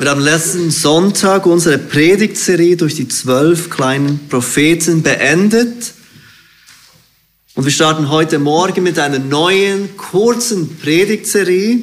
[0.00, 5.92] Wir haben letzten Sonntag unsere Predigtserie durch die zwölf kleinen Propheten beendet.
[7.56, 11.80] Und wir starten heute Morgen mit einer neuen, kurzen Predigtserie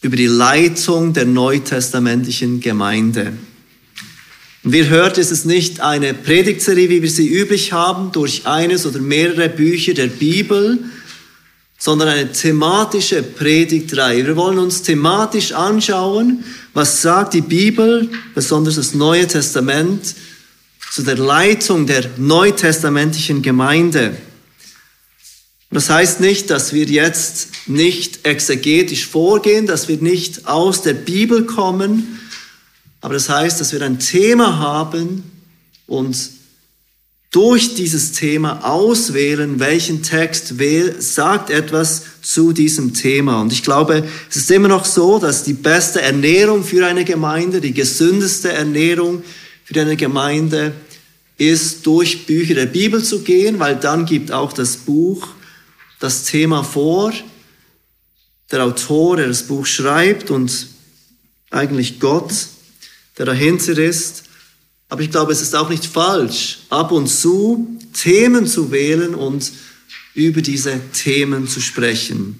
[0.00, 3.32] über die Leitung der neutestamentlichen Gemeinde.
[4.62, 8.46] Und wie ihr hört, ist es nicht eine Predigtserie, wie wir sie üblich haben, durch
[8.46, 10.78] eines oder mehrere Bücher der Bibel,
[11.84, 14.24] sondern eine thematische Predigtreihe.
[14.24, 16.44] Wir wollen uns thematisch anschauen,
[16.74, 20.14] was sagt die Bibel, besonders das Neue Testament,
[20.92, 24.16] zu der Leitung der neutestamentlichen Gemeinde.
[25.72, 31.46] Das heißt nicht, dass wir jetzt nicht exegetisch vorgehen, dass wir nicht aus der Bibel
[31.46, 32.20] kommen,
[33.00, 35.24] aber das heißt, dass wir ein Thema haben
[35.88, 36.16] und
[37.32, 40.54] durch dieses Thema auswählen, welchen Text
[40.98, 43.40] sagt etwas zu diesem Thema.
[43.40, 47.62] Und ich glaube, es ist immer noch so, dass die beste Ernährung für eine Gemeinde,
[47.62, 49.24] die gesündeste Ernährung
[49.64, 50.74] für eine Gemeinde
[51.38, 55.26] ist, durch Bücher der Bibel zu gehen, weil dann gibt auch das Buch
[56.00, 57.14] das Thema vor.
[58.50, 60.66] Der Autor, der das Buch schreibt und
[61.50, 62.32] eigentlich Gott,
[63.16, 64.24] der dahinter ist,
[64.92, 69.50] aber ich glaube, es ist auch nicht falsch, ab und zu Themen zu wählen und
[70.12, 72.38] über diese Themen zu sprechen.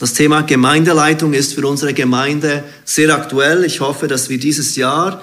[0.00, 3.62] Das Thema Gemeindeleitung ist für unsere Gemeinde sehr aktuell.
[3.62, 5.22] Ich hoffe, dass wir dieses Jahr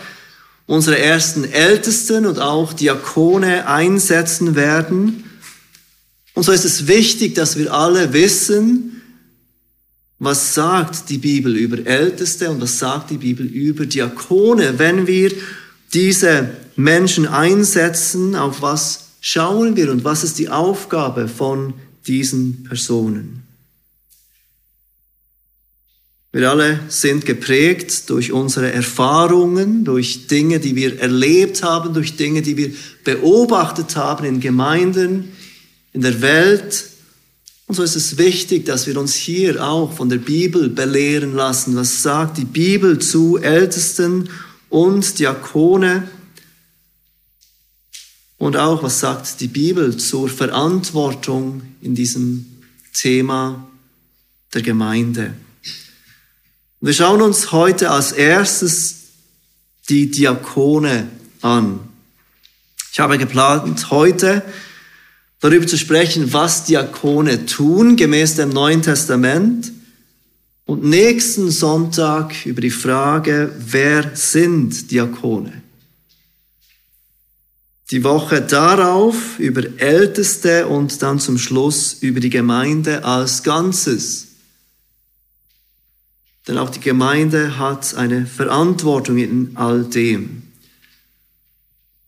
[0.67, 5.25] unsere ersten Ältesten und auch Diakone einsetzen werden.
[6.33, 9.01] Und so ist es wichtig, dass wir alle wissen,
[10.17, 15.33] was sagt die Bibel über Älteste und was sagt die Bibel über Diakone, wenn wir
[15.93, 21.73] diese Menschen einsetzen, auf was schauen wir und was ist die Aufgabe von
[22.07, 23.43] diesen Personen.
[26.33, 32.41] Wir alle sind geprägt durch unsere Erfahrungen, durch Dinge, die wir erlebt haben, durch Dinge,
[32.41, 32.71] die wir
[33.03, 35.33] beobachtet haben in Gemeinden,
[35.91, 36.85] in der Welt.
[37.67, 41.75] Und so ist es wichtig, dass wir uns hier auch von der Bibel belehren lassen.
[41.75, 44.29] Was sagt die Bibel zu Ältesten
[44.71, 46.09] und Diakone.
[48.39, 53.67] Und auch, was sagt die Bibel zur Verantwortung in diesem Thema
[54.53, 55.35] der Gemeinde.
[56.79, 58.95] Wir schauen uns heute als erstes
[59.89, 61.07] die Diakone
[61.41, 61.79] an.
[62.91, 64.41] Ich habe geplant, heute
[65.39, 69.71] darüber zu sprechen, was Diakone tun, gemäß dem Neuen Testament
[70.71, 75.51] und nächsten Sonntag über die Frage, wer sind Diakone?
[77.89, 84.27] Die Woche darauf über Älteste und dann zum Schluss über die Gemeinde als Ganzes.
[86.47, 90.43] Denn auch die Gemeinde hat eine Verantwortung in all dem.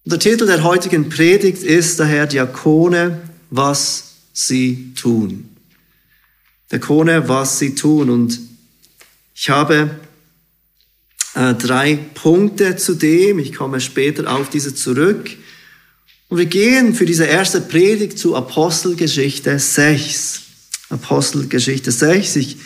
[0.05, 5.49] Der Titel der heutigen Predigt ist daher Diakone, was sie tun.
[6.71, 8.09] Diakone, was sie tun.
[8.09, 8.52] Und
[9.35, 9.89] ich habe
[11.35, 13.39] äh, drei Punkte zu dem.
[13.39, 15.31] Ich komme später auf diese zurück.
[16.29, 20.41] Und wir gehen für diese erste Predigt zu Apostelgeschichte 6.
[20.89, 22.35] Apostelgeschichte 6.
[22.37, 22.57] Ich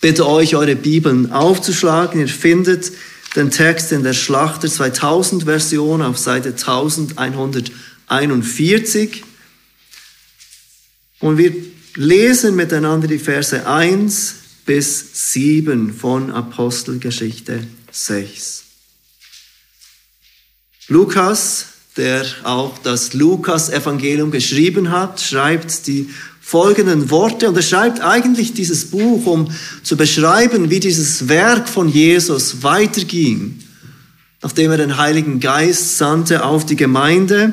[0.00, 2.20] bitte euch, eure Bibeln aufzuschlagen.
[2.20, 2.92] Ihr findet
[3.34, 9.24] den Text in der Schlachter 2000 Version auf Seite 1141.
[11.18, 11.54] Und wir
[11.94, 18.64] lesen miteinander die Verse 1 bis 7 von Apostelgeschichte 6.
[20.88, 26.08] Lukas, der auch das Lukas-Evangelium geschrieben hat, schreibt die
[26.40, 29.48] folgenden Worte und er schreibt eigentlich dieses Buch, um
[29.82, 33.58] zu beschreiben, wie dieses Werk von Jesus weiterging,
[34.42, 37.52] nachdem er den Heiligen Geist sandte auf die Gemeinde,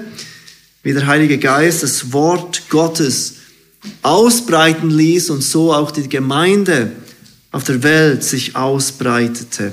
[0.84, 3.36] wie der Heilige Geist das Wort Gottes
[4.01, 6.91] ausbreiten ließ und so auch die Gemeinde
[7.51, 9.72] auf der Welt sich ausbreitete.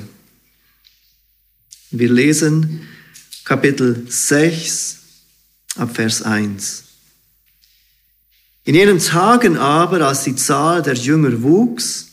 [1.91, 2.87] Wir lesen
[3.45, 4.99] Kapitel 6
[5.77, 6.85] ab Vers 1.
[8.65, 12.09] In jenen Tagen aber, als die Zahl der Jünger wuchs,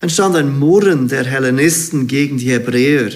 [0.00, 3.12] entstand ein Murren der Hellenisten gegen die Hebräer,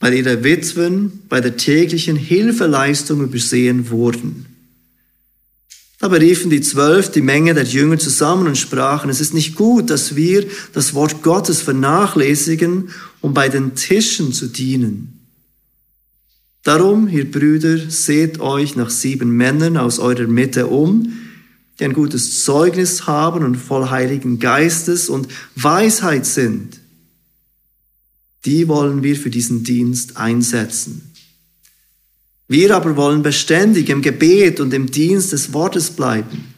[0.00, 4.53] weil ihre Witwen bei der täglichen Hilfeleistung übersehen wurden.
[6.00, 9.90] Da beriefen die Zwölf die Menge der Jünger zusammen und sprachen, es ist nicht gut,
[9.90, 15.20] dass wir das Wort Gottes vernachlässigen, um bei den Tischen zu dienen.
[16.62, 21.12] Darum, ihr Brüder, seht euch nach sieben Männern aus eurer Mitte um,
[21.78, 26.80] die ein gutes Zeugnis haben und voll Heiligen Geistes und Weisheit sind.
[28.44, 31.13] die wollen wir für diesen Dienst einsetzen.
[32.48, 36.54] Wir aber wollen beständig im Gebet und im Dienst des Wortes bleiben.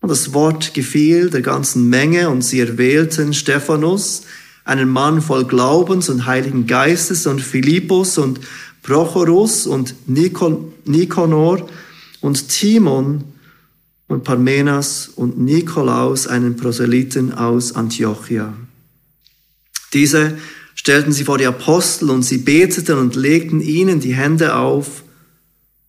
[0.00, 4.22] Und das Wort gefiel der ganzen Menge und sie erwählten Stephanus,
[4.64, 8.40] einen Mann voll Glaubens und Heiligen Geistes und Philippus und
[8.82, 11.68] Prochorus und Nikonor
[12.20, 13.24] und Timon
[14.08, 18.52] und Parmenas und Nikolaus, einen Proselyten aus Antiochia.
[19.92, 20.38] Diese
[20.80, 25.02] stellten sie vor die Apostel und sie beteten und legten ihnen die Hände auf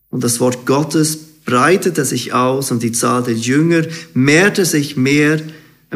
[0.09, 3.83] und das Wort Gottes breitete sich aus und die Zahl der Jünger
[4.13, 5.39] mehrte sich mehr,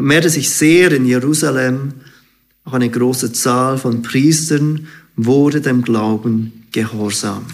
[0.00, 1.92] mehrte sich sehr in Jerusalem.
[2.64, 7.44] Auch eine große Zahl von Priestern wurde dem Glauben gehorsam.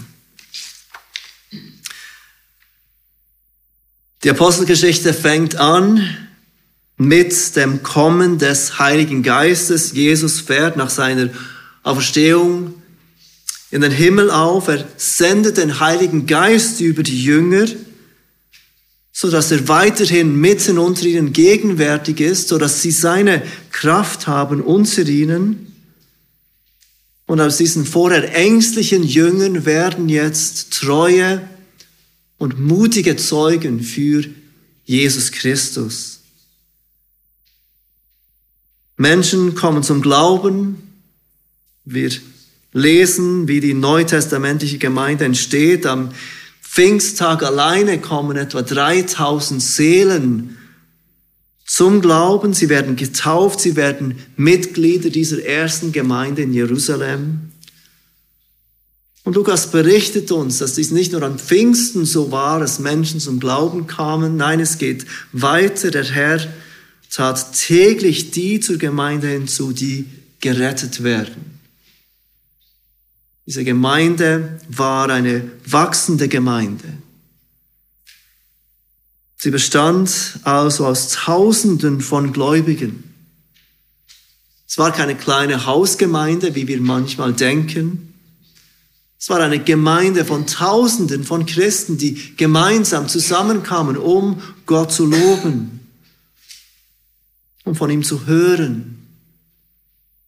[4.23, 6.07] Die Apostelgeschichte fängt an
[7.07, 9.93] mit dem Kommen des Heiligen Geistes.
[9.93, 11.29] Jesus fährt nach seiner
[11.83, 12.73] Auferstehung
[13.71, 14.67] in den Himmel auf.
[14.67, 17.67] Er sendet den Heiligen Geist über die Jünger,
[19.11, 24.61] so dass er weiterhin mitten unter ihnen gegenwärtig ist, so dass sie seine Kraft haben
[24.61, 25.73] unter ihnen.
[27.25, 31.41] Und aus diesen vorher ängstlichen Jüngern werden jetzt treue
[32.37, 34.25] und mutige Zeugen für
[34.85, 36.22] Jesus Christus.
[39.03, 40.77] Menschen kommen zum Glauben.
[41.83, 42.09] Wir
[42.71, 45.85] lesen, wie die neutestamentliche Gemeinde entsteht.
[45.85, 46.11] Am
[46.61, 50.57] Pfingsttag alleine kommen etwa 3000 Seelen
[51.65, 52.53] zum Glauben.
[52.53, 57.51] Sie werden getauft, sie werden Mitglieder dieser ersten Gemeinde in Jerusalem.
[59.25, 63.41] Und Lukas berichtet uns, dass dies nicht nur an Pfingsten so war, dass Menschen zum
[63.41, 64.37] Glauben kamen.
[64.37, 65.91] Nein, es geht weiter.
[65.91, 66.39] Der Herr
[67.13, 70.07] tat täglich die zur Gemeinde hinzu, die
[70.39, 71.59] gerettet werden.
[73.45, 76.85] Diese Gemeinde war eine wachsende Gemeinde.
[79.37, 83.13] Sie bestand also aus Tausenden von Gläubigen.
[84.67, 88.15] Es war keine kleine Hausgemeinde, wie wir manchmal denken.
[89.19, 95.82] Es war eine Gemeinde von Tausenden von Christen, die gemeinsam zusammenkamen, um Gott zu loben,
[97.63, 99.07] um von ihm zu hören,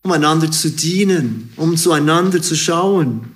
[0.03, 3.31] um einander zu dienen, um zueinander zu schauen.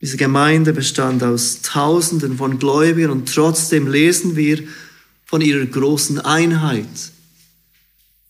[0.00, 4.62] Diese Gemeinde bestand aus Tausenden von Gläubigen und trotzdem lesen wir
[5.24, 6.86] von ihrer großen Einheit.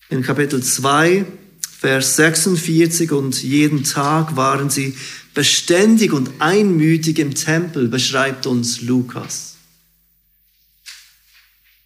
[0.08, 1.26] In Kapitel 2
[1.81, 4.96] Vers 46, und jeden Tag waren sie
[5.32, 9.57] beständig und einmütig im Tempel, beschreibt uns Lukas.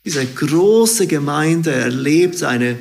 [0.04, 2.76] Diese große Gemeinde erlebt eine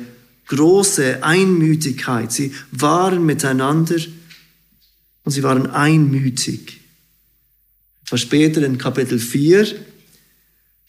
[0.48, 2.32] große Einmütigkeit.
[2.32, 3.96] Sie waren miteinander
[5.24, 6.80] und sie waren einmütig.
[8.04, 9.66] Etwas später in Kapitel 4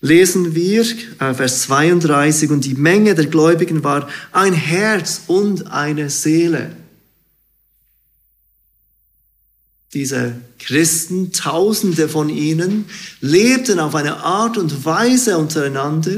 [0.01, 6.09] lesen wir, äh, Vers 32, und die Menge der Gläubigen war ein Herz und eine
[6.09, 6.75] Seele.
[9.93, 12.85] Diese Christen, tausende von ihnen,
[13.21, 16.17] lebten auf eine Art und Weise untereinander,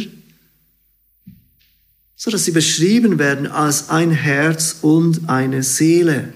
[2.15, 6.33] so dass sie beschrieben werden als ein Herz und eine Seele.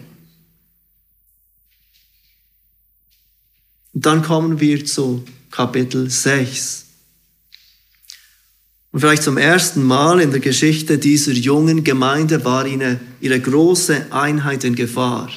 [3.93, 6.85] Und dann kommen wir zu Kapitel 6.
[8.91, 14.07] Und vielleicht zum ersten Mal in der Geschichte dieser jungen Gemeinde war ihre, ihre große
[14.11, 15.29] Einheit in Gefahr.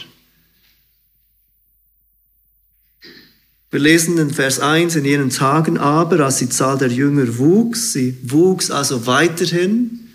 [3.73, 7.95] Wir lesen in Vers 1, in jenen Tagen aber, als die Zahl der Jünger wuchs,
[7.95, 10.11] sie wuchs also weiterhin.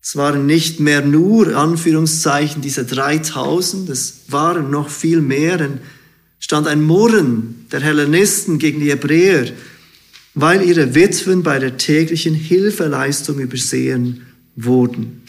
[0.00, 5.80] Es waren nicht mehr nur, Anführungszeichen, diese 3000, es waren noch viel mehr, denn
[6.38, 9.50] stand ein Murren der Hellenisten gegen die Hebräer,
[10.34, 15.24] weil ihre Witwen bei der täglichen Hilfeleistung übersehen wurden.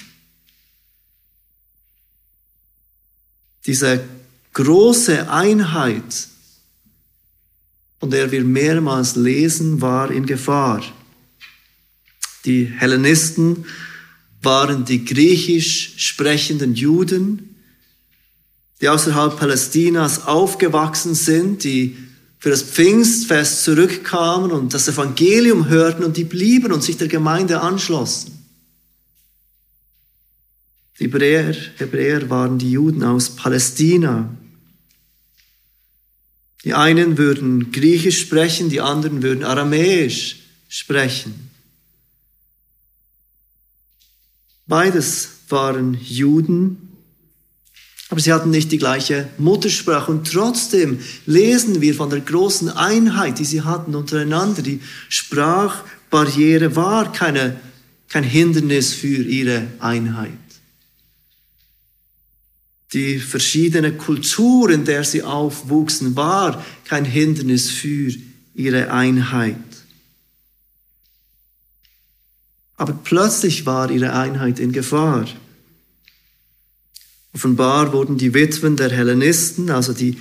[3.65, 3.99] Diese
[4.53, 6.27] große Einheit,
[8.03, 10.83] von der wir mehrmals lesen, war in Gefahr.
[12.43, 13.63] Die Hellenisten
[14.41, 17.55] waren die griechisch sprechenden Juden,
[18.81, 21.95] die außerhalb Palästinas aufgewachsen sind, die
[22.39, 27.61] für das Pfingstfest zurückkamen und das Evangelium hörten und die blieben und sich der Gemeinde
[27.61, 28.37] anschlossen.
[30.99, 34.29] Die Hebräer, Hebräer waren die Juden aus Palästina.
[36.63, 40.37] Die einen würden Griechisch sprechen, die anderen würden Aramäisch
[40.69, 41.49] sprechen.
[44.65, 46.93] Beides waren Juden,
[48.09, 50.11] aber sie hatten nicht die gleiche Muttersprache.
[50.11, 54.61] Und trotzdem lesen wir von der großen Einheit, die sie hatten untereinander.
[54.61, 54.79] Die
[55.09, 57.59] Sprachbarriere war keine,
[58.07, 60.42] kein Hindernis für ihre Einheit.
[62.93, 68.13] Die verschiedene Kultur, in der sie aufwuchsen, war kein Hindernis für
[68.53, 69.57] ihre Einheit.
[72.77, 75.27] Aber plötzlich war ihre Einheit in Gefahr.
[77.33, 80.17] Offenbar wurden die Witwen der Hellenisten, also die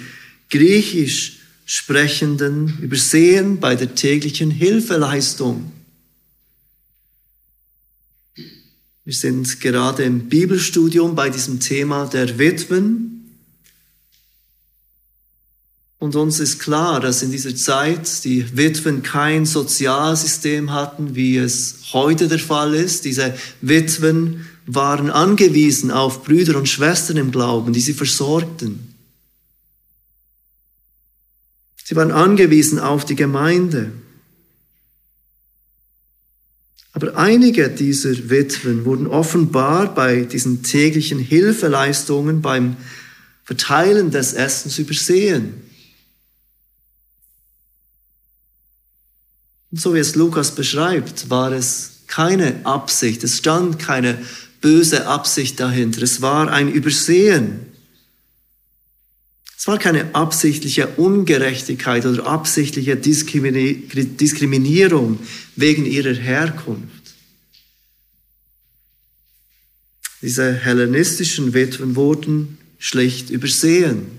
[0.49, 5.73] griechisch Sprechenden, übersehen bei der täglichen Hilfeleistung.
[9.05, 13.09] Wir sind gerade im Bibelstudium bei diesem Thema der Witwen.
[15.99, 21.93] Und uns ist klar, dass in dieser Zeit die Witwen kein Sozialsystem hatten, wie es
[21.93, 23.05] heute der Fall ist.
[23.05, 28.95] Diese Witwen waren angewiesen auf Brüder und Schwestern im Glauben, die sie versorgten.
[31.83, 33.91] Sie waren angewiesen auf die Gemeinde.
[36.93, 42.77] Aber einige dieser Witwen wurden offenbar bei diesen täglichen Hilfeleistungen, beim
[43.45, 45.55] Verteilen des Essens übersehen.
[49.71, 54.19] Und so wie es Lukas beschreibt, war es keine Absicht, es stand keine
[54.61, 57.72] böse Absicht dahinter, es war ein Übersehen.
[59.63, 65.21] Es war keine absichtliche Ungerechtigkeit oder absichtliche Diskriminierung
[65.55, 67.15] wegen ihrer Herkunft.
[70.21, 74.11] Diese hellenistischen Witwen wurden schlicht übersehen.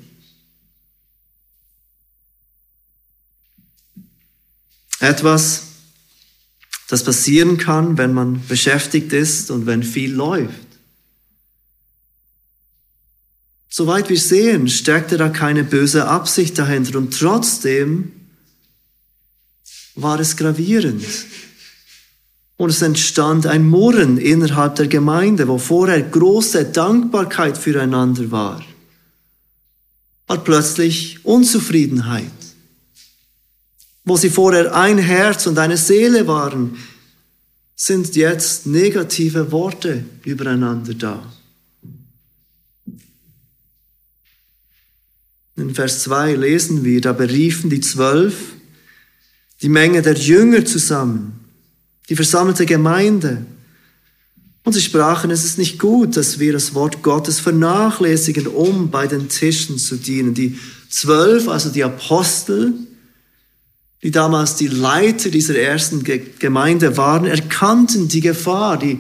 [5.02, 5.64] Etwas,
[6.88, 10.73] das passieren kann, wenn man beschäftigt ist und wenn viel läuft.
[13.76, 18.12] Soweit wir sehen, steckte da keine böse Absicht dahinter und trotzdem
[19.96, 21.04] war es gravierend.
[22.58, 28.64] Und es entstand ein Murren innerhalb der Gemeinde, wo vorher große Dankbarkeit füreinander war,
[30.28, 32.32] war plötzlich Unzufriedenheit
[34.06, 36.78] wo sie vorher ein Herz und eine Seele waren,
[37.76, 41.34] sind jetzt negative Worte übereinander da.
[45.64, 48.36] In Vers 2 lesen wir, da beriefen die Zwölf
[49.62, 51.40] die Menge der Jünger zusammen,
[52.10, 53.46] die versammelte Gemeinde.
[54.66, 59.08] Und sie sprachen, es ist nicht gut, dass wir das Wort Gottes vernachlässigen, um bei
[59.08, 60.34] den Tischen zu dienen.
[60.34, 62.74] Die Zwölf, also die Apostel,
[64.04, 69.00] die damals die Leiter dieser ersten Gemeinde waren, erkannten die Gefahr, die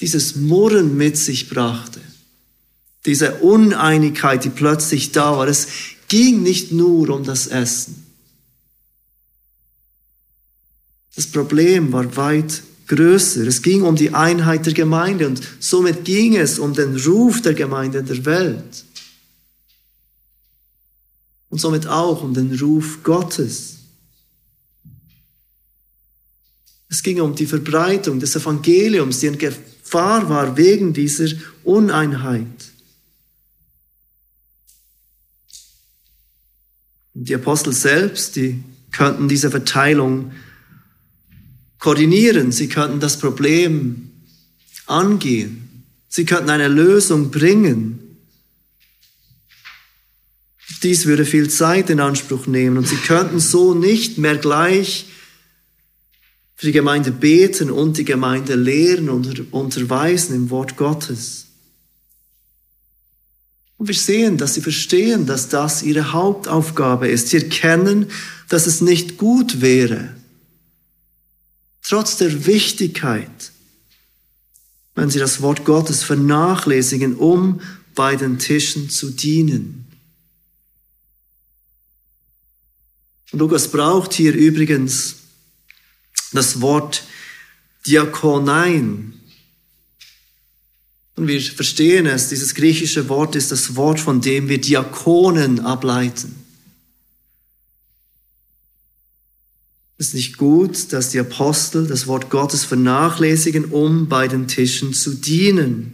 [0.00, 2.00] dieses Murren mit sich brachte.
[3.06, 5.46] Diese Uneinigkeit, die plötzlich da war.
[5.46, 5.68] Es
[6.10, 8.04] ging nicht nur um das Essen.
[11.14, 13.46] Das Problem war weit größer.
[13.46, 17.54] Es ging um die Einheit der Gemeinde und somit ging es um den Ruf der
[17.54, 18.84] Gemeinde in der Welt.
[21.48, 23.76] Und somit auch um den Ruf Gottes.
[26.88, 31.28] Es ging um die Verbreitung des Evangeliums, die in Gefahr war wegen dieser
[31.62, 32.59] Uneinheit.
[37.24, 38.62] Die Apostel selbst, die
[38.92, 40.32] könnten diese Verteilung
[41.78, 44.10] koordinieren, sie könnten das Problem
[44.86, 47.98] angehen, sie könnten eine Lösung bringen.
[50.82, 55.06] Dies würde viel Zeit in Anspruch nehmen und sie könnten so nicht mehr gleich
[56.56, 61.49] für die Gemeinde beten und die Gemeinde lehren und unterweisen im Wort Gottes.
[63.80, 67.28] Und wir sehen, dass sie verstehen, dass das ihre Hauptaufgabe ist.
[67.28, 68.10] Sie erkennen,
[68.50, 70.14] dass es nicht gut wäre,
[71.80, 73.52] trotz der Wichtigkeit,
[74.94, 77.62] wenn sie das Wort Gottes vernachlässigen, um
[77.94, 79.86] bei den Tischen zu dienen.
[83.32, 85.16] Lukas braucht hier übrigens
[86.32, 87.04] das Wort
[87.86, 89.19] Diakonein.
[91.20, 96.34] Und wir verstehen es, dieses griechische Wort ist das Wort, von dem wir Diakonen ableiten.
[99.98, 104.94] Es ist nicht gut, dass die Apostel das Wort Gottes vernachlässigen, um bei den Tischen
[104.94, 105.92] zu dienen.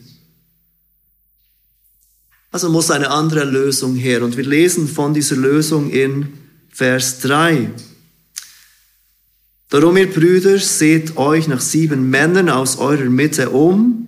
[2.53, 4.23] Also muss eine andere Lösung her.
[4.23, 6.35] Und wir lesen von dieser Lösung in
[6.71, 7.73] Vers 3.
[9.71, 14.07] Darum, ihr Brüder, seht euch nach sieben Männern aus eurer Mitte um,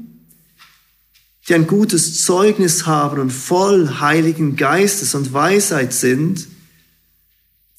[1.49, 6.47] die ein gutes Zeugnis haben und voll heiligen Geistes und Weisheit sind,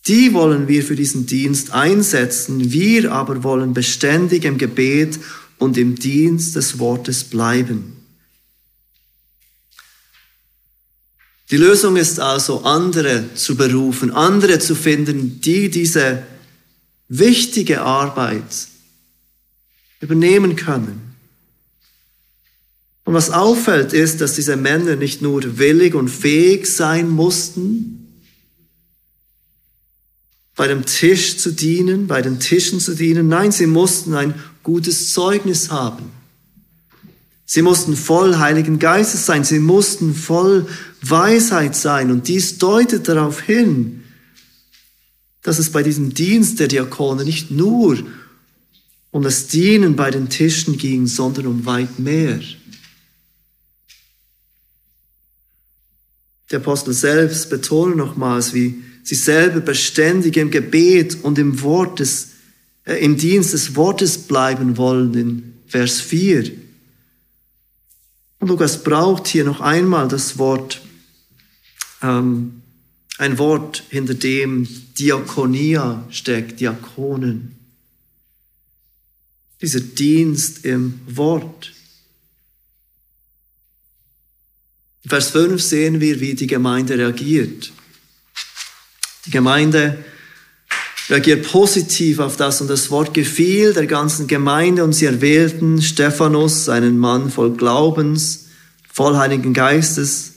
[0.08, 2.72] die wollen wir für diesen Dienst einsetzen.
[2.72, 5.20] Wir aber wollen beständig im Gebet
[5.60, 7.96] und im Dienst des Wortes bleiben.
[11.52, 16.24] Die Lösung ist also, andere zu berufen, andere zu finden, die diese
[17.08, 18.68] wichtige Arbeit
[20.00, 21.09] übernehmen können.
[23.10, 28.22] Und was auffällt, ist, dass diese Männer nicht nur willig und fähig sein mussten,
[30.56, 33.28] bei dem Tisch zu dienen, bei den Tischen zu dienen.
[33.28, 36.12] Nein, sie mussten ein gutes Zeugnis haben.
[37.48, 39.44] Sie mussten voll Heiligen Geistes sein.
[39.44, 40.68] Sie mussten voll
[41.02, 42.12] Weisheit sein.
[42.12, 44.04] Und dies deutet darauf hin,
[45.42, 47.98] dass es bei diesem Dienst der Diakone nicht nur
[49.10, 52.40] um das Dienen bei den Tischen ging, sondern um weit mehr.
[56.52, 62.30] Der Apostel selbst betont nochmals, wie sie selber beständig im Gebet und im Wort des,
[62.86, 66.52] äh, im Dienst des Wortes bleiben wollen, in Vers 4.
[68.40, 70.82] Und Lukas braucht hier noch einmal das Wort,
[72.02, 72.62] ähm,
[73.18, 77.56] ein Wort, hinter dem Diakonia steckt, Diakonen.
[79.62, 81.74] Dieser Dienst im Wort.
[85.08, 87.72] Vers 5 sehen wir, wie die Gemeinde reagiert.
[89.26, 90.04] Die Gemeinde
[91.10, 96.70] reagiert positiv auf das und das Wort gefiel der ganzen Gemeinde und sie erwählten Stephanus,
[96.70, 98.48] einen Mann voll Glaubens,
[98.92, 100.34] voll Heiligen Geistes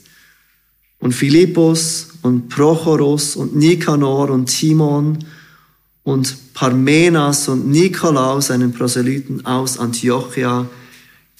[0.99, 5.19] und Philippus und Prochorus und Nikanor und Timon
[6.03, 10.67] und Parmenas und Nikolaus, einen Proselyten aus Antiochia,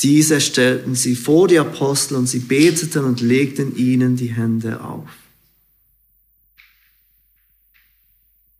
[0.01, 5.07] diese stellten sie vor die Apostel und sie beteten und legten ihnen die Hände auf.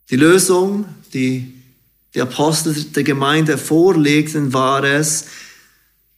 [0.10, 1.54] Die Lösung, die
[2.14, 5.26] die Apostel der Gemeinde vorlegten, war es,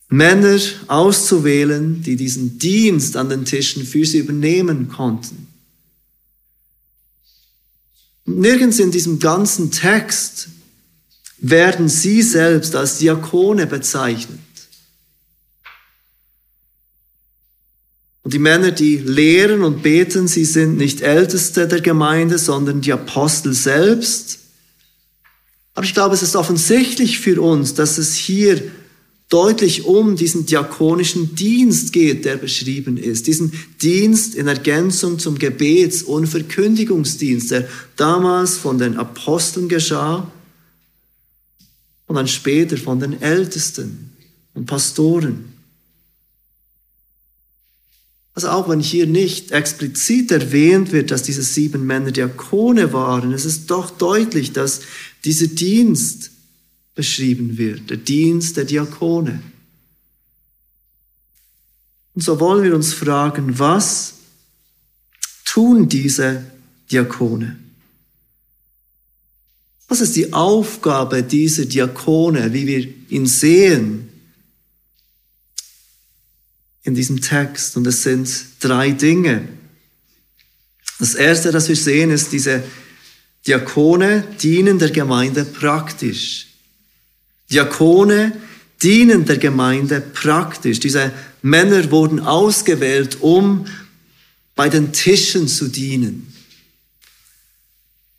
[0.10, 5.48] Männer auszuwählen, die diesen Dienst an den Tischen für sie übernehmen konnten.
[8.26, 10.50] Nirgends in diesem ganzen Text
[11.38, 14.40] werden sie selbst als Diakone bezeichnet.
[18.26, 22.92] Und die Männer, die lehren und beten, sie sind nicht Älteste der Gemeinde, sondern die
[22.92, 24.40] Apostel selbst.
[25.76, 28.64] Aber ich glaube, es ist offensichtlich für uns, dass es hier
[29.30, 33.28] deutlich um diesen diakonischen Dienst geht, der beschrieben ist.
[33.28, 40.32] Diesen Dienst in Ergänzung zum Gebets- und Verkündigungsdienst, der damals von den Aposteln geschah
[42.08, 44.10] und dann später von den Ältesten
[44.56, 45.55] und Pastoren.
[48.36, 53.46] Also auch wenn hier nicht explizit erwähnt wird, dass diese sieben Männer Diakone waren, es
[53.46, 54.82] ist doch deutlich, dass
[55.24, 56.32] dieser Dienst
[56.96, 59.42] beschrieben wird, der Dienst der Diakone.
[62.14, 64.16] Und so wollen wir uns fragen, was
[65.46, 66.44] tun diese
[66.92, 67.58] Diakone?
[69.88, 74.10] Was ist die Aufgabe dieser Diakone, wie wir ihn sehen
[76.86, 77.76] in diesem Text.
[77.76, 78.30] Und es sind
[78.62, 79.48] drei Dinge.
[81.00, 82.64] Das erste, das wir sehen, ist, diese
[83.46, 86.48] Diakone dienen der Gemeinde praktisch.
[87.52, 88.32] Diakone
[88.82, 90.80] dienen der Gemeinde praktisch.
[90.80, 93.66] Diese Männer wurden ausgewählt, um
[94.56, 96.34] bei den Tischen zu dienen.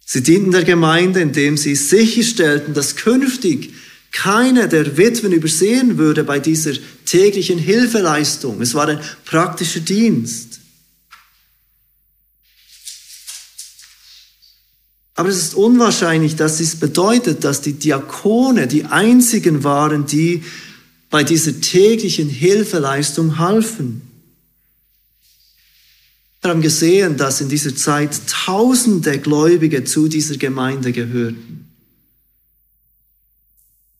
[0.04, 3.74] Sie dienten der Gemeinde, indem sie sicherstellten, dass künftig
[4.12, 6.72] keine der Witwen übersehen würde bei dieser
[7.06, 8.60] täglichen Hilfeleistung.
[8.60, 10.60] Es war ein praktischer Dienst.
[15.14, 20.42] Aber es ist unwahrscheinlich, dass es bedeutet, dass die Diakone die einzigen waren, die
[21.08, 24.02] bei dieser täglichen Hilfeleistung halfen.
[26.42, 31.55] Wir haben gesehen, dass in dieser Zeit tausende Gläubige zu dieser Gemeinde gehörten.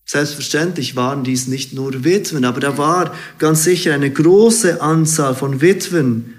[0.09, 5.61] Selbstverständlich waren dies nicht nur Witwen, aber da war ganz sicher eine große Anzahl von
[5.61, 6.35] Witwen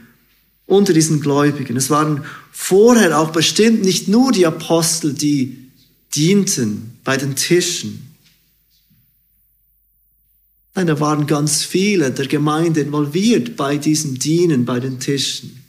[0.65, 1.75] unter diesen Gläubigen.
[1.75, 5.69] Es waren vorher auch bestimmt nicht nur die Apostel, die
[6.15, 8.15] dienten bei den Tischen.
[10.73, 15.61] Nein, da waren ganz viele der Gemeinde involviert bei diesem Dienen bei den Tischen,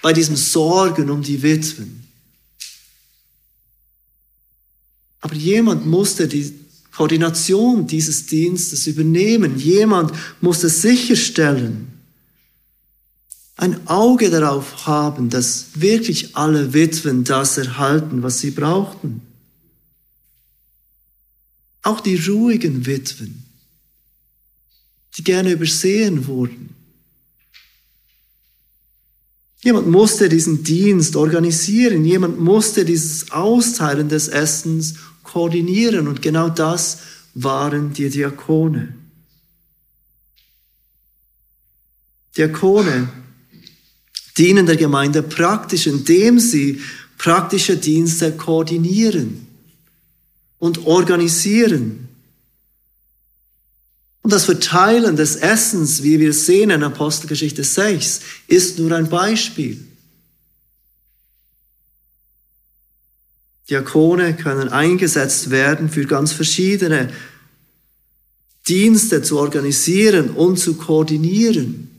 [0.00, 2.06] bei diesem Sorgen um die Witwen.
[5.20, 6.63] Aber jemand musste die
[6.96, 9.58] Koordination dieses Dienstes übernehmen.
[9.58, 11.88] Jemand muss es sicherstellen,
[13.56, 19.22] ein Auge darauf haben, dass wirklich alle Witwen das erhalten, was sie brauchten.
[21.82, 23.44] Auch die ruhigen Witwen,
[25.16, 26.74] die gerne übersehen wurden.
[29.62, 36.98] Jemand musste diesen Dienst organisieren, jemand musste dieses Austeilen des Essens koordinieren und genau das
[37.34, 38.94] waren die Diakone.
[42.36, 43.08] Diakone
[44.36, 46.80] dienen der Gemeinde praktisch, indem sie
[47.18, 49.46] praktische Dienste koordinieren
[50.58, 52.08] und organisieren.
[54.22, 59.86] Und das Verteilen des Essens, wie wir sehen in Apostelgeschichte 6, ist nur ein Beispiel.
[63.70, 67.10] Diakone können eingesetzt werden für ganz verschiedene
[68.68, 71.90] Dienste zu organisieren und zu koordinieren.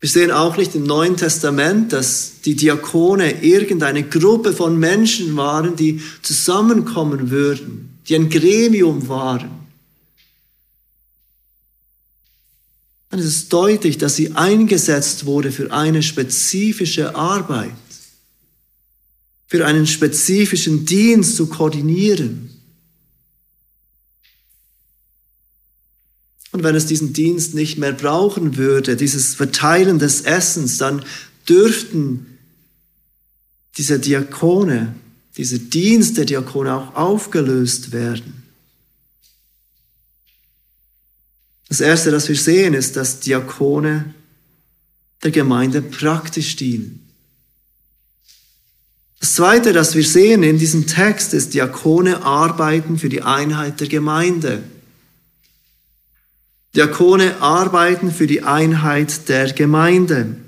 [0.00, 5.76] Wir sehen auch nicht im Neuen Testament, dass die Diakone irgendeine Gruppe von Menschen waren,
[5.76, 9.50] die zusammenkommen würden, die ein Gremium waren.
[13.10, 17.70] Dann ist es deutlich, dass sie eingesetzt wurde für eine spezifische Arbeit,
[19.52, 22.48] für einen spezifischen Dienst zu koordinieren.
[26.52, 31.04] Und wenn es diesen Dienst nicht mehr brauchen würde, dieses Verteilen des Essens, dann
[31.46, 32.38] dürften
[33.76, 34.94] diese Diakone,
[35.36, 38.44] dieser Dienst der Diakone auch aufgelöst werden.
[41.68, 44.14] Das Erste, das wir sehen, ist, dass Diakone
[45.22, 47.01] der Gemeinde praktisch dienen.
[49.22, 53.86] Das Zweite, das wir sehen in diesem Text, ist, Diakone arbeiten für die Einheit der
[53.86, 54.64] Gemeinde.
[56.74, 60.38] Diakone arbeiten für die Einheit der Gemeinde.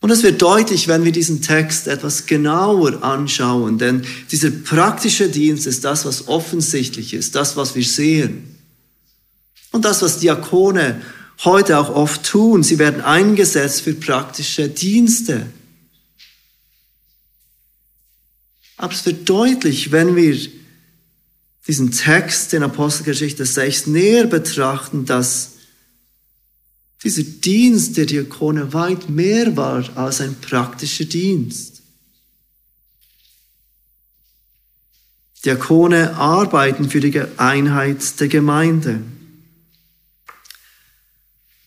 [0.00, 5.66] Und es wird deutlich, wenn wir diesen Text etwas genauer anschauen, denn dieser praktische Dienst
[5.66, 8.56] ist das, was offensichtlich ist, das, was wir sehen.
[9.70, 11.02] Und das, was Diakone
[11.44, 15.44] heute auch oft tun, sie werden eingesetzt für praktische Dienste.
[18.82, 20.36] Wird deutlich, wenn wir
[21.68, 25.52] diesen Text in Apostelgeschichte 6 näher betrachten, dass
[27.04, 31.82] dieser Dienst der Diakone weit mehr war als ein praktischer Dienst.
[35.44, 39.00] Diakone arbeiten für die Einheit der Gemeinde.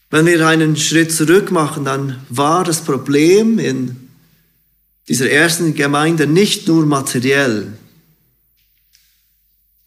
[0.09, 4.04] Wenn wir einen Schritt zurück machen, dann war das Problem in
[5.07, 7.73] dieser ersten Gemeinde nicht nur materiell.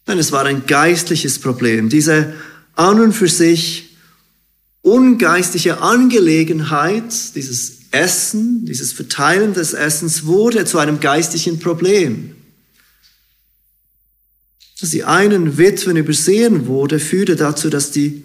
[0.05, 1.89] Nein, es war ein geistliches Problem.
[1.89, 2.33] Diese
[2.75, 3.95] an und für sich
[4.81, 12.35] ungeistliche Angelegenheit, dieses Essen, dieses Verteilen des Essens wurde zu einem geistlichen Problem.
[14.79, 18.23] Dass die einen Witwen übersehen wurde, führte dazu, dass die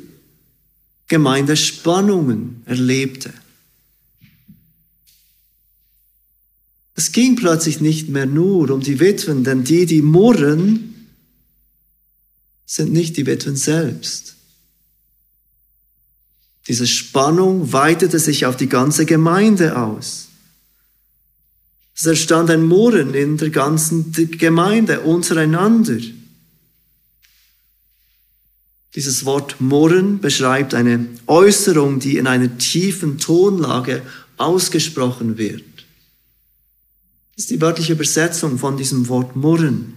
[1.08, 3.32] Gemeinde Spannungen erlebte.
[6.94, 11.08] Es ging plötzlich nicht mehr nur um die Witwen, denn die, die murren,
[12.66, 14.36] sind nicht die Witwen selbst.
[16.66, 20.28] Diese Spannung weitete sich auf die ganze Gemeinde aus.
[21.96, 25.98] Es entstand ein Murren in der ganzen Gemeinde untereinander.
[28.94, 34.02] Dieses Wort Murren beschreibt eine Äußerung, die in einer tiefen Tonlage
[34.36, 35.64] ausgesprochen wird.
[37.34, 39.94] Das ist die wörtliche Übersetzung von diesem Wort Murren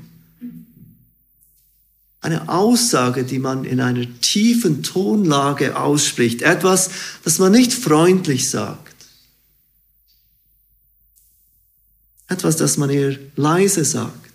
[2.28, 6.90] eine Aussage, die man in einer tiefen Tonlage ausspricht, etwas,
[7.24, 8.96] das man nicht freundlich sagt,
[12.28, 14.30] etwas, das man eher leise sagt.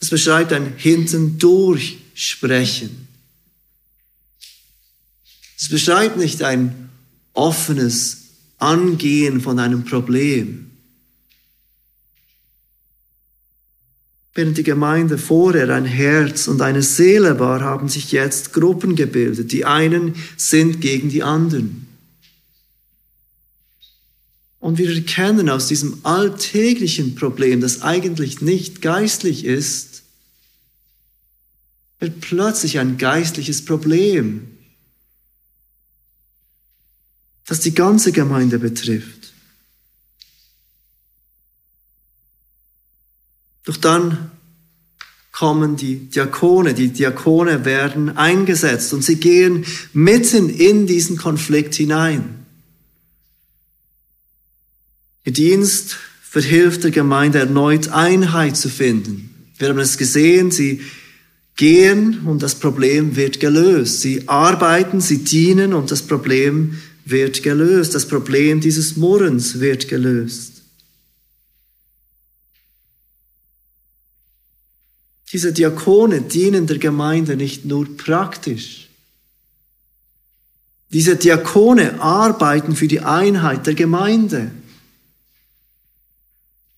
[0.00, 3.06] Es beschreibt ein Hintendurch sprechen.
[5.58, 6.88] Es beschreibt nicht ein
[7.34, 8.22] offenes
[8.56, 10.70] Angehen von einem Problem.
[14.34, 19.52] Während die Gemeinde vorher ein Herz und eine Seele war, haben sich jetzt Gruppen gebildet.
[19.52, 21.86] Die einen sind gegen die anderen.
[24.58, 30.02] Und wir erkennen aus diesem alltäglichen Problem, das eigentlich nicht geistlich ist,
[32.00, 34.48] wird plötzlich ein geistliches Problem,
[37.46, 39.23] das die ganze Gemeinde betrifft.
[43.64, 44.30] Doch dann
[45.32, 46.74] kommen die Diakone.
[46.74, 52.46] Die Diakone werden eingesetzt und sie gehen mitten in diesen Konflikt hinein.
[55.24, 59.30] Ihr Dienst verhilft der Gemeinde erneut Einheit zu finden.
[59.58, 60.82] Wir haben es gesehen, sie
[61.56, 64.02] gehen und das Problem wird gelöst.
[64.02, 67.94] Sie arbeiten, sie dienen und das Problem wird gelöst.
[67.94, 70.53] Das Problem dieses Murrens wird gelöst.
[75.34, 78.88] Diese Diakone dienen der Gemeinde nicht nur praktisch.
[80.92, 84.52] Diese Diakone arbeiten für die Einheit der Gemeinde.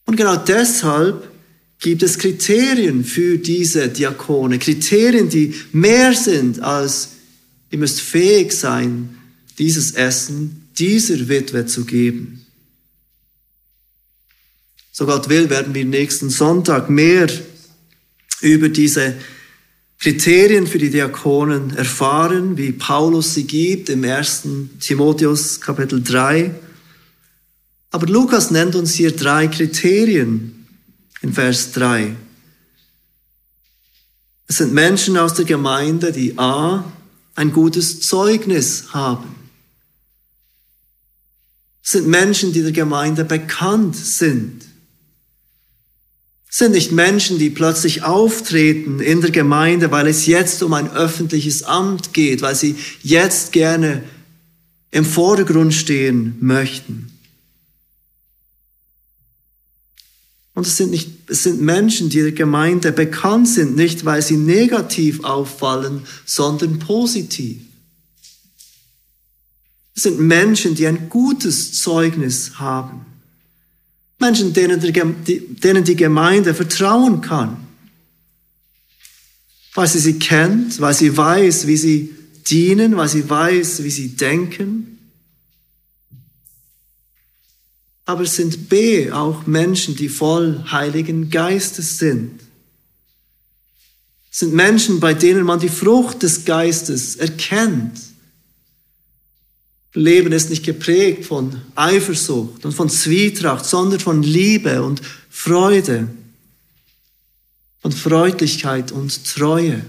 [0.06, 1.30] Und genau deshalb
[1.80, 7.10] gibt es Kriterien für diese Diakone, Kriterien, die mehr sind als,
[7.70, 9.18] ihr müsst fähig sein,
[9.58, 12.46] dieses Essen dieser Witwe zu geben.
[14.92, 17.28] So Gott will, werden wir nächsten Sonntag mehr
[18.40, 19.14] über diese
[19.98, 26.54] Kriterien für die Diakonen erfahren, wie Paulus sie gibt im ersten Timotheus Kapitel 3.
[27.90, 30.66] Aber Lukas nennt uns hier drei Kriterien
[31.22, 32.14] in Vers 3.
[34.48, 36.84] Es sind Menschen aus der Gemeinde, die A,
[37.34, 39.34] ein gutes Zeugnis haben.
[41.82, 44.65] Es sind Menschen, die der Gemeinde bekannt sind.
[46.56, 50.90] Es sind nicht Menschen, die plötzlich auftreten in der Gemeinde, weil es jetzt um ein
[50.90, 54.02] öffentliches Amt geht, weil sie jetzt gerne
[54.90, 57.12] im Vordergrund stehen möchten.
[60.54, 64.38] Und es sind, nicht, es sind Menschen, die der Gemeinde bekannt sind, nicht weil sie
[64.38, 67.60] negativ auffallen, sondern positiv.
[69.94, 73.15] Es sind Menschen, die ein gutes Zeugnis haben.
[74.18, 77.56] Menschen, denen, die Gemeinde vertrauen kann.
[79.74, 82.14] Weil sie sie kennt, weil sie weiß, wie sie
[82.46, 84.96] dienen, weil sie weiß, wie sie denken.
[88.06, 92.40] aber es sind B auch Menschen, die voll Heiligen Geistes sind.
[94.30, 98.00] Es sind Menschen, bei denen man die Frucht des Geistes erkennt.
[99.96, 106.08] Leben ist nicht geprägt von Eifersucht und von Zwietracht, sondern von Liebe und Freude,
[107.80, 109.82] von Freundlichkeit und Treue.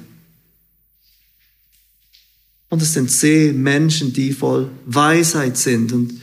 [2.69, 6.21] Und es sind C Menschen, die voll Weisheit sind und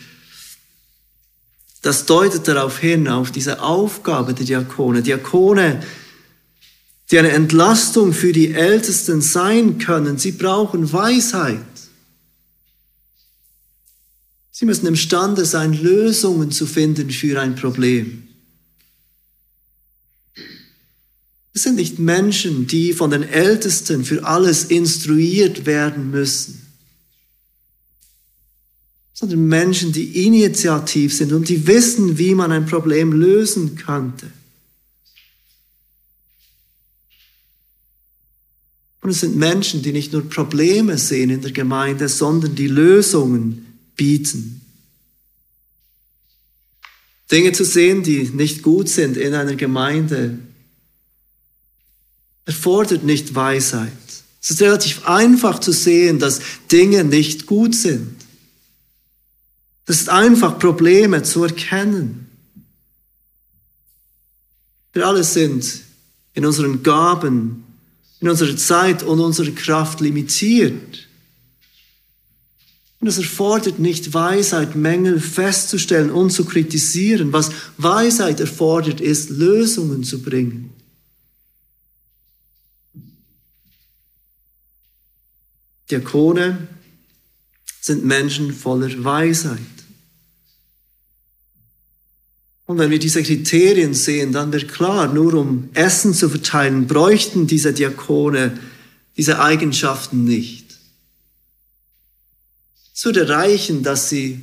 [1.83, 5.03] das deutet darauf hin, auf diese Aufgabe der Diakone.
[5.03, 5.83] Diakone,
[7.11, 11.61] die eine Entlastung für die Ältesten sein können, sie brauchen Weisheit.
[14.57, 18.29] Sie müssen imstande sein, Lösungen zu finden für ein Problem.
[21.53, 26.65] Es sind nicht Menschen, die von den Ältesten für alles instruiert werden müssen
[29.15, 34.27] sondern Menschen, die initiativ sind und die wissen, wie man ein Problem lösen könnte.
[39.01, 43.64] Und es sind Menschen, die nicht nur Probleme sehen in der Gemeinde, sondern die Lösungen
[43.97, 44.61] bieten.
[47.31, 50.39] Dinge zu sehen, die nicht gut sind in einer Gemeinde,
[52.45, 53.93] erfordert nicht Weisheit.
[54.43, 58.15] Es ist relativ einfach zu sehen, dass Dinge nicht gut sind.
[59.87, 62.27] Das ist einfach Probleme zu erkennen.
[64.93, 65.81] Wir alle sind
[66.35, 67.65] in unseren Gaben,
[68.21, 71.09] in unserer Zeit und unserer Kraft limitiert.
[73.05, 77.35] Und es erfordert nicht Weisheit, Mängel festzustellen und zu kritisieren.
[77.35, 80.71] Was Weisheit erfordert, ist, Lösungen zu bringen.
[85.91, 86.67] Diakone
[87.83, 89.61] sind Menschen voller Weisheit.
[92.65, 97.47] Und wenn wir diese Kriterien sehen, dann wird klar, nur um Essen zu verteilen, bräuchten
[97.47, 98.59] diese Diakone
[99.15, 100.64] diese Eigenschaften nicht.
[102.95, 104.41] Es würde reichen, dass sie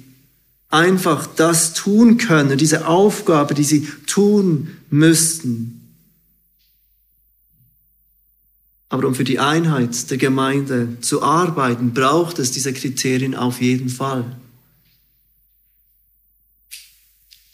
[0.69, 5.77] einfach das tun können, diese Aufgabe, die sie tun müssten.
[8.89, 13.87] Aber um für die Einheit der Gemeinde zu arbeiten, braucht es diese Kriterien auf jeden
[13.87, 14.35] Fall.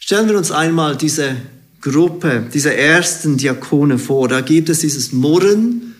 [0.00, 1.36] Stellen wir uns einmal diese
[1.80, 4.26] Gruppe, diese ersten Diakone vor.
[4.26, 5.94] Da gibt es dieses Murren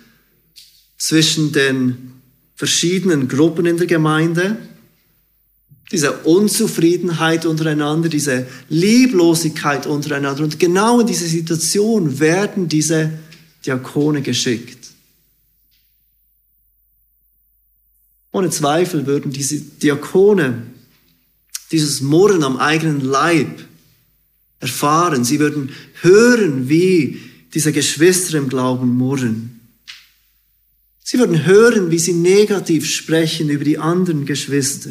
[0.97, 2.15] zwischen den
[2.57, 4.57] verschiedenen Gruppen in der Gemeinde,
[5.91, 10.45] diese Unzufriedenheit untereinander, diese Lieblosigkeit untereinander.
[10.45, 13.19] Und genau in dieser Situation werden diese
[13.65, 14.79] Diakone geschickt.
[18.33, 20.63] Ohne Zweifel würden diese Diakone
[21.73, 23.65] dieses Murren am eigenen Leib
[24.61, 25.25] erfahren.
[25.25, 25.71] Sie würden
[26.03, 27.21] hören, wie
[27.55, 29.61] diese Geschwister im Glauben murren.
[31.03, 34.91] Sie würden hören, wie sie negativ sprechen über die anderen Geschwister.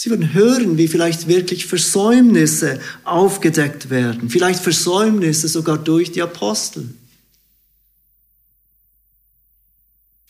[0.00, 6.94] Sie würden hören, wie vielleicht wirklich Versäumnisse aufgedeckt werden, vielleicht Versäumnisse sogar durch die Apostel.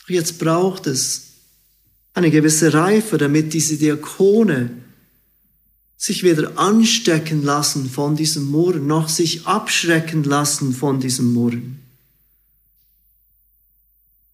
[0.07, 1.33] Jetzt braucht es
[2.15, 4.71] eine gewisse Reife, damit diese Diakone
[5.99, 11.79] sich weder anstecken lassen von diesem Murren, noch sich abschrecken lassen von diesem Murren.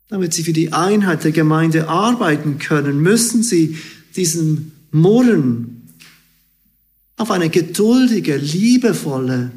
[0.06, 3.76] Damit sie für die Einheit der Gemeinde arbeiten können, müssen sie
[4.14, 5.88] diesem Murren
[7.16, 9.50] auf eine geduldige, liebevolle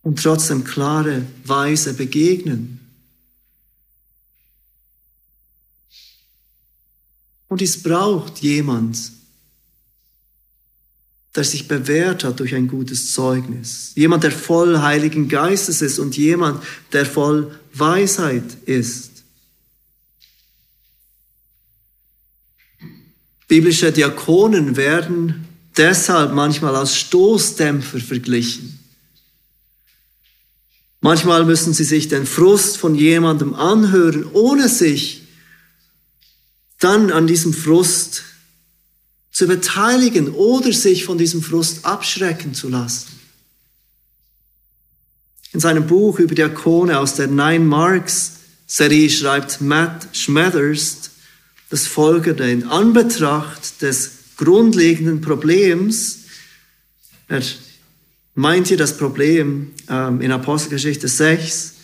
[0.00, 2.80] und trotzdem klare Weise begegnen.
[7.48, 9.12] Und es braucht jemand,
[11.34, 13.92] der sich bewährt hat durch ein gutes Zeugnis.
[13.96, 19.13] Jemand, der voll Heiligen Geistes ist und jemand, der voll Weisheit ist.
[23.54, 28.80] Biblische Diakonen werden deshalb manchmal als Stoßdämpfer verglichen.
[31.00, 35.22] Manchmal müssen sie sich den Frust von jemandem anhören, ohne sich
[36.80, 38.24] dann an diesem Frust
[39.30, 43.20] zu beteiligen oder sich von diesem Frust abschrecken zu lassen.
[45.52, 48.32] In seinem Buch über Diakone aus der Nine Marks
[48.66, 51.13] Serie schreibt Matt Schmathers
[51.70, 56.20] das Folgende in Anbetracht des grundlegenden Problems.
[57.28, 57.42] Er
[58.34, 61.74] meint hier das Problem ähm, in Apostelgeschichte 6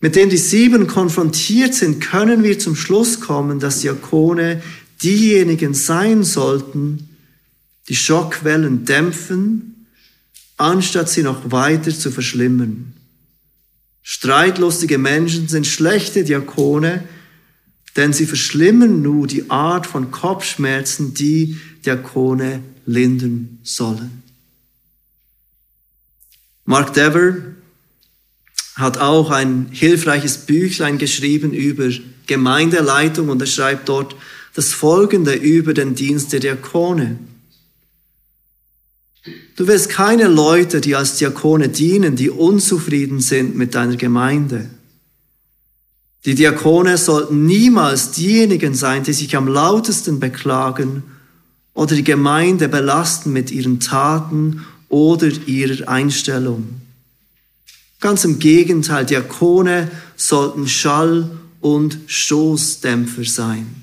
[0.00, 4.62] mit dem die sieben konfrontiert sind, können wir zum Schluss kommen, dass Diakone
[5.02, 7.10] diejenigen sein sollten,
[7.88, 9.86] die Schockwellen dämpfen,
[10.56, 12.94] anstatt sie noch weiter zu verschlimmern.
[14.02, 17.04] Streitlustige Menschen sind schlechte Diakone,
[17.96, 24.22] denn sie verschlimmern nur die Art von Kopfschmerzen, die Diakone lindern sollen.
[26.64, 27.34] Mark Dever
[28.76, 31.90] hat auch ein hilfreiches Büchlein geschrieben über
[32.26, 34.14] Gemeindeleitung und er schreibt dort
[34.54, 37.18] das Folgende über den Dienst der Diakone.
[39.56, 44.70] Du wirst keine Leute, die als Diakone dienen, die unzufrieden sind mit deiner Gemeinde.
[46.24, 51.02] Die Diakone sollten niemals diejenigen sein, die sich am lautesten beklagen
[51.72, 56.80] oder die Gemeinde belasten mit ihren Taten oder ihrer Einstellung.
[58.00, 61.30] Ganz im Gegenteil, Diakone sollten Schall-
[61.60, 63.82] und Stoßdämpfer sein.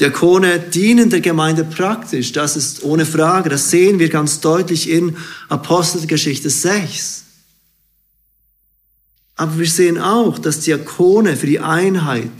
[0.00, 5.16] Diakone dienen der Gemeinde praktisch, das ist ohne Frage, das sehen wir ganz deutlich in
[5.48, 7.22] Apostelgeschichte 6.
[9.36, 12.30] Aber wir sehen auch, dass Diakone für die Einheit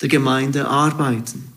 [0.00, 1.52] der Gemeinde arbeiten.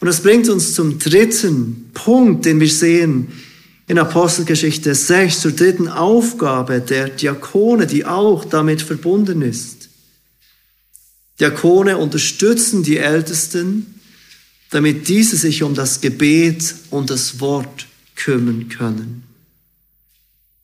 [0.00, 3.32] Und das bringt uns zum dritten Punkt, den wir sehen
[3.86, 9.88] in Apostelgeschichte 6 zur dritten Aufgabe der Diakone, die auch damit verbunden ist.
[11.40, 14.00] Diakone unterstützen die Ältesten,
[14.70, 17.86] damit diese sich um das Gebet und das Wort
[18.16, 19.22] kümmern können.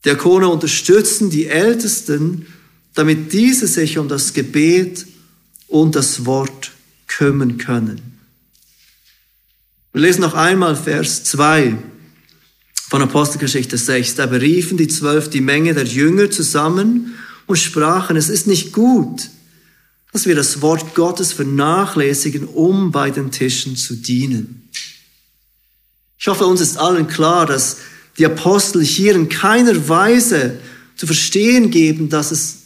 [0.05, 2.47] Diakone unterstützen die Ältesten,
[2.93, 5.05] damit diese sich um das Gebet
[5.67, 6.71] und das Wort
[7.07, 8.19] kümmern können.
[9.93, 11.77] Wir lesen noch einmal Vers 2
[12.89, 14.15] von Apostelgeschichte 6.
[14.15, 19.29] Da beriefen die zwölf die Menge der Jünger zusammen und sprachen, es ist nicht gut,
[20.13, 24.69] dass wir das Wort Gottes vernachlässigen, um bei den Tischen zu dienen.
[26.17, 27.77] Ich hoffe, uns ist allen klar, dass
[28.17, 30.59] die Apostel hier in keiner Weise
[30.95, 32.57] zu verstehen geben, dass es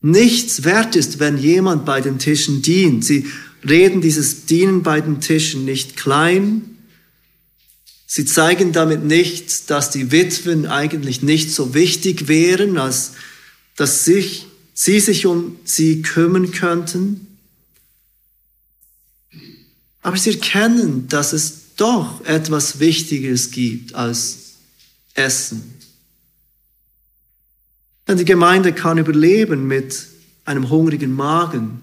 [0.00, 3.04] nichts wert ist, wenn jemand bei den Tischen dient.
[3.04, 3.26] Sie
[3.68, 6.72] reden dieses Dienen bei den Tischen nicht klein,
[8.14, 13.12] Sie zeigen damit nicht, dass die Witwen eigentlich nicht so wichtig wären, als
[13.74, 17.38] dass sich, sie sich um sie kümmern könnten.
[20.02, 24.41] Aber sie erkennen, dass es doch etwas Wichtigeres gibt als
[25.14, 25.78] Essen.
[28.08, 30.06] Denn die Gemeinde kann überleben mit
[30.44, 31.82] einem hungrigen Magen.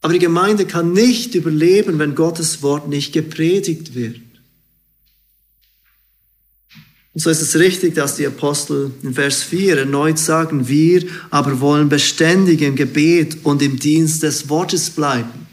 [0.00, 4.20] Aber die Gemeinde kann nicht überleben, wenn Gottes Wort nicht gepredigt wird.
[7.14, 11.60] Und so ist es richtig, dass die Apostel in Vers 4 erneut sagen, wir aber
[11.60, 15.43] wollen beständig im Gebet und im Dienst des Wortes bleiben.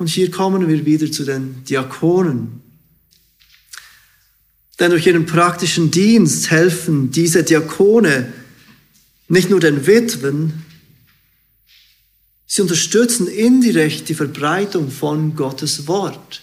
[0.00, 2.62] Und hier kommen wir wieder zu den Diakonen.
[4.78, 8.32] Denn durch ihren praktischen Dienst helfen diese Diakone
[9.28, 10.64] nicht nur den Witwen,
[12.46, 16.40] sie unterstützen indirekt die Verbreitung von Gottes Wort.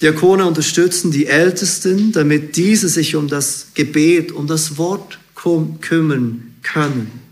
[0.00, 7.29] Diakone unterstützen die Ältesten, damit diese sich um das Gebet, um das Wort kümmern können.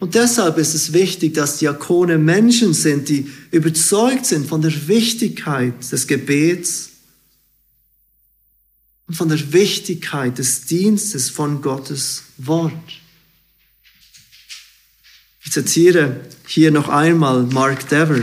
[0.00, 5.74] Und deshalb ist es wichtig, dass Diakone Menschen sind, die überzeugt sind von der Wichtigkeit
[5.92, 6.88] des Gebets
[9.06, 12.72] und von der Wichtigkeit des Dienstes von Gottes Wort.
[15.44, 18.22] Ich zitiere hier noch einmal Mark Dever.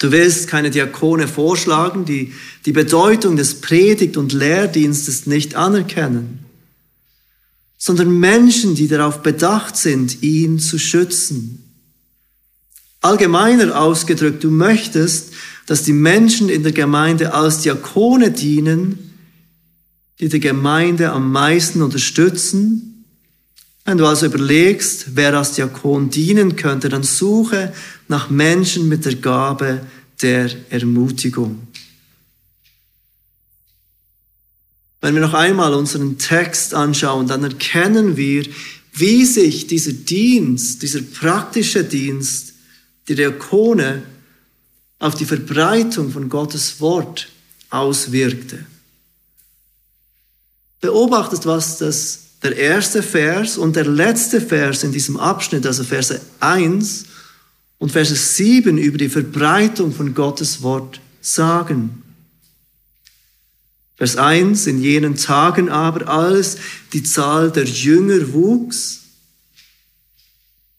[0.00, 2.32] Du willst keine Diakone vorschlagen, die
[2.64, 6.47] die Bedeutung des Predigt- und Lehrdienstes nicht anerkennen
[7.78, 11.64] sondern Menschen, die darauf bedacht sind, ihn zu schützen.
[13.00, 15.32] Allgemeiner ausgedrückt, du möchtest,
[15.66, 18.98] dass die Menschen in der Gemeinde als Diakone dienen,
[20.18, 23.04] die die Gemeinde am meisten unterstützen.
[23.84, 27.72] Wenn du also überlegst, wer als Diakon dienen könnte, dann suche
[28.08, 29.80] nach Menschen mit der Gabe
[30.20, 31.68] der Ermutigung.
[35.00, 38.44] Wenn wir noch einmal unseren Text anschauen, dann erkennen wir,
[38.92, 42.54] wie sich dieser Dienst, dieser praktische Dienst
[43.08, 44.02] der Diakone
[44.98, 47.28] auf die Verbreitung von Gottes Wort
[47.70, 48.66] auswirkte.
[50.80, 56.20] Beobachtet, was das der erste Vers und der letzte Vers in diesem Abschnitt, also Verse
[56.40, 57.04] 1
[57.78, 62.02] und Verse 7 über die Verbreitung von Gottes Wort sagen.
[63.98, 66.58] Vers 1, in jenen Tagen aber, als
[66.92, 69.00] die Zahl der Jünger wuchs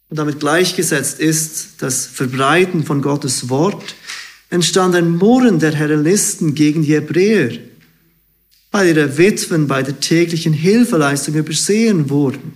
[0.09, 3.95] und damit gleichgesetzt ist das Verbreiten von Gottes Wort,
[4.49, 7.59] entstand ein Murren der Hellenisten gegen die Hebräer,
[8.71, 12.53] weil ihre Witwen bei der täglichen Hilfeleistung übersehen wurden.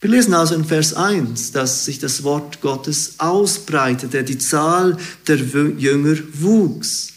[0.00, 5.36] Wir lesen also in Vers 1, dass sich das Wort Gottes ausbreitete, die Zahl der
[5.36, 7.11] Jünger wuchs.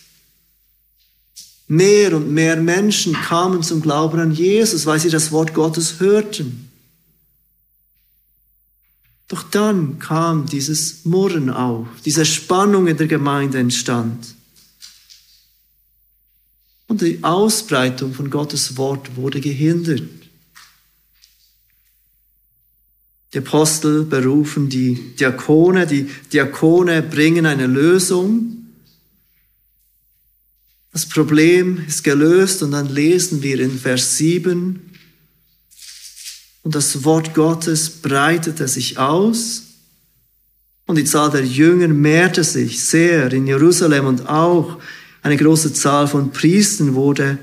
[1.68, 6.70] Mehr und mehr Menschen kamen zum Glauben an Jesus, weil sie das Wort Gottes hörten.
[9.28, 14.36] Doch dann kam dieses Murren auf, diese Spannung in der Gemeinde entstand.
[16.88, 20.04] Und die Ausbreitung von Gottes Wort wurde gehindert.
[23.34, 28.65] Die Apostel berufen die Diakone, die Diakone bringen eine Lösung.
[30.96, 34.80] Das Problem ist gelöst und dann lesen wir in Vers 7,
[36.64, 39.64] und das Wort Gottes breitete sich aus
[40.86, 44.80] und die Zahl der Jünger mehrte sich sehr in Jerusalem und auch
[45.22, 47.40] eine große Zahl von Priestern wurde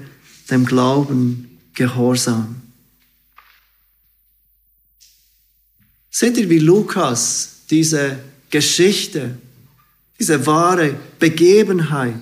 [0.51, 2.57] dem Glauben gehorsam.
[6.11, 9.37] Seht ihr, wie Lukas diese Geschichte,
[10.19, 12.17] diese wahre Begebenheit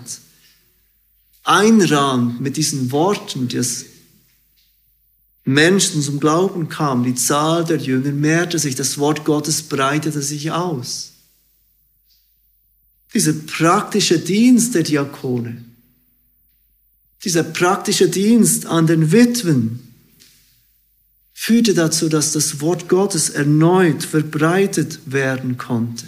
[1.51, 3.85] einrahmt mit diesen Worten, dass
[5.45, 10.53] Menschen zum Glauben kamen, die Zahl der Jünger mehrte sich, das Wort Gottes breitete sich
[10.53, 11.13] aus.
[13.13, 15.65] Dieser praktische Dienst der Diakone,
[17.25, 19.81] dieser praktische Dienst an den Witwen,
[21.33, 26.07] führte dazu, dass das Wort Gottes erneut verbreitet werden konnte.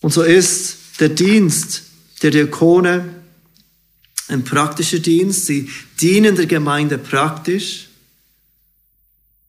[0.00, 1.83] Und so ist der Dienst
[2.24, 3.14] der Diakone
[4.28, 5.46] ein praktischer Dienst.
[5.46, 5.70] Sie
[6.00, 7.88] dienen der Gemeinde praktisch.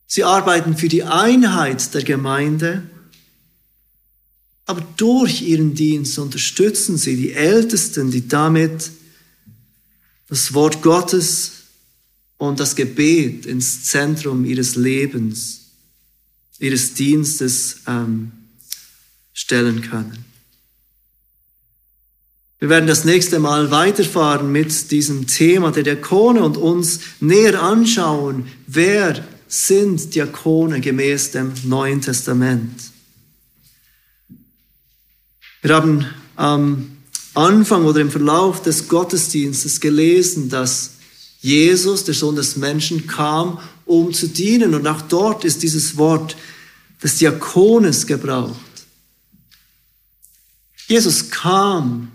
[0.06, 2.84] Sie arbeiten für die Einheit der Gemeinde.
[4.66, 8.92] Aber durch ihren Dienst unterstützen sie die Ältesten, die damit
[10.28, 11.52] das Wort Gottes
[12.38, 15.62] und das Gebet ins Zentrum ihres Lebens,
[16.60, 18.32] ihres Dienstes ähm,
[19.34, 20.35] stellen können.
[22.60, 28.48] Wir werden das nächste Mal weiterfahren mit diesem Thema der Diakone und uns näher anschauen,
[28.66, 32.92] wer sind Diakone gemäß dem Neuen Testament.
[35.62, 36.98] Wir haben am
[37.34, 40.92] Anfang oder im Verlauf des Gottesdienstes gelesen, dass
[41.42, 44.74] Jesus, der Sohn des Menschen, kam, um zu dienen.
[44.74, 46.38] Und auch dort ist dieses Wort
[47.04, 48.56] des Diakones gebraucht.
[50.88, 52.12] Jesus kam,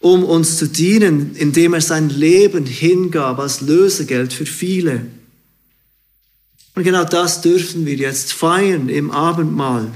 [0.00, 5.06] um uns zu dienen, indem er sein Leben hingab als Lösegeld für viele.
[6.74, 9.90] Und genau das dürfen wir jetzt feiern im Abendmahl.